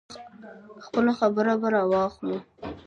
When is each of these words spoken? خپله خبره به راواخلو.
خپله 0.85 1.11
خبره 1.19 1.53
به 1.61 1.67
راواخلو. 1.75 2.37